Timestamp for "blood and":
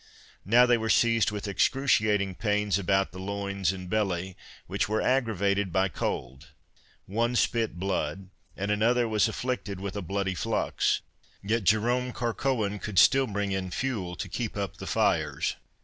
7.77-8.71